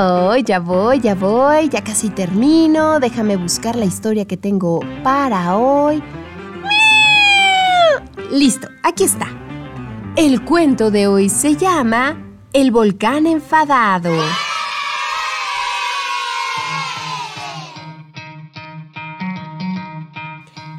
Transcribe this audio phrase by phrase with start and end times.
[0.00, 3.00] Oh, ya voy, ya voy, ya casi termino.
[3.00, 6.00] Déjame buscar la historia que tengo para hoy.
[8.30, 9.26] Listo, aquí está.
[10.14, 12.16] El cuento de hoy se llama
[12.52, 14.12] El volcán enfadado.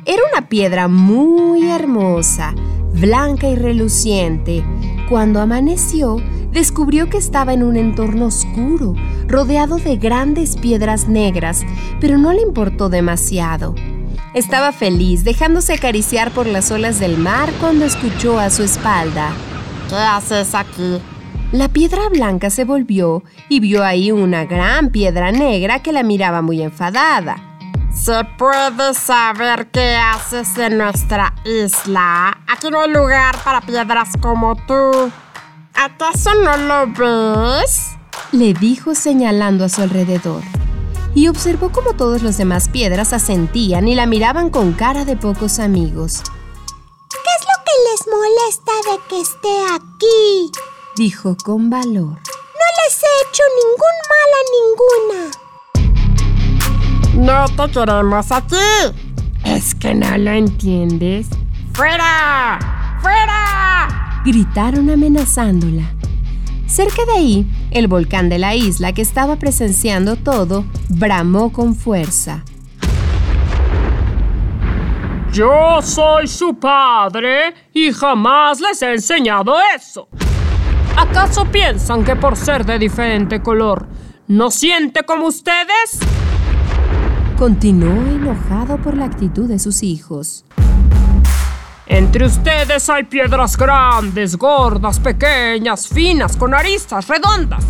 [0.06, 2.56] Era una piedra muy hermosa,
[2.94, 4.64] blanca y reluciente.
[5.10, 6.22] Cuando amaneció,
[6.52, 8.96] descubrió que estaba en un entorno oscuro,
[9.28, 11.64] rodeado de grandes piedras negras,
[12.00, 13.76] pero no le importó demasiado.
[14.34, 19.32] Estaba feliz, dejándose acariciar por las olas del mar cuando escuchó a su espalda.
[19.90, 21.00] ¿Qué haces aquí?
[21.52, 26.44] La piedra blanca se volvió y vio ahí una gran piedra negra que la miraba
[26.44, 27.38] muy enfadada.
[27.92, 32.38] ¿Se puede saber qué haces en nuestra isla?
[32.48, 35.12] Aquí no hay lugar para piedras como tú.
[35.82, 37.92] ¿Acaso no lo ves?
[38.34, 40.44] Le dijo señalando a su alrededor.
[41.16, 45.58] Y observó cómo todas las demás piedras asentían y la miraban con cara de pocos
[45.58, 46.22] amigos.
[47.10, 50.52] ¿Qué es lo que les molesta de que esté aquí?
[50.98, 52.18] Dijo con valor.
[52.20, 54.44] No les he hecho ningún mal a
[57.16, 57.46] ninguna.
[57.48, 58.68] No te queremos aquí.
[59.46, 61.28] ¿Es que no lo entiendes?
[61.74, 62.60] ¡Fuera!
[63.02, 63.39] ¡Fuera!
[64.26, 65.94] Gritaron amenazándola.
[66.68, 72.44] Cerca de ahí, el volcán de la isla que estaba presenciando todo bramó con fuerza.
[75.32, 80.08] Yo soy su padre y jamás les he enseñado eso.
[80.98, 83.88] ¿Acaso piensan que por ser de diferente color
[84.28, 86.00] no siente como ustedes?
[87.38, 90.46] Continuó enojado por la actitud de sus hijos.
[91.90, 97.66] Entre ustedes hay piedras grandes, gordas, pequeñas, finas, con aristas, redondas.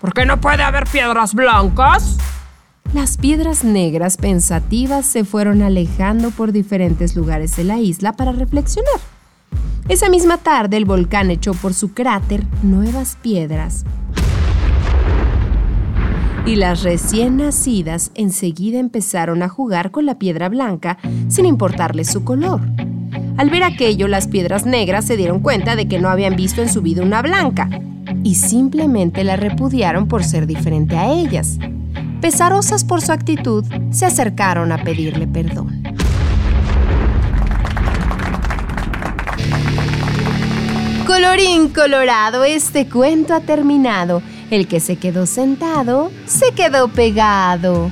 [0.00, 2.16] ¿Por qué no puede haber piedras blancas?
[2.94, 9.00] Las piedras negras pensativas se fueron alejando por diferentes lugares de la isla para reflexionar.
[9.88, 13.84] Esa misma tarde el volcán echó por su cráter nuevas piedras.
[16.46, 22.22] Y las recién nacidas enseguida empezaron a jugar con la piedra blanca sin importarle su
[22.22, 22.60] color.
[23.40, 26.70] Al ver aquello, las piedras negras se dieron cuenta de que no habían visto en
[26.70, 27.70] su vida una blanca
[28.22, 31.56] y simplemente la repudiaron por ser diferente a ellas.
[32.20, 35.82] Pesarosas por su actitud, se acercaron a pedirle perdón.
[41.06, 44.20] Colorín colorado, este cuento ha terminado.
[44.50, 47.90] El que se quedó sentado, se quedó pegado.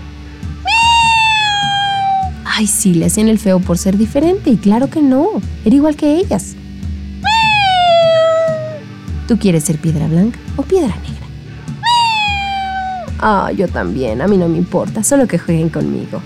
[2.58, 4.50] Ay, sí, le hacían el feo por ser diferente.
[4.50, 5.28] Y claro que no.
[5.64, 6.56] Era igual que ellas.
[9.28, 11.26] ¿Tú quieres ser piedra blanca o piedra negra?
[13.20, 14.20] Ah, yo también.
[14.20, 15.04] A mí no me importa.
[15.04, 16.20] Solo que jueguen conmigo.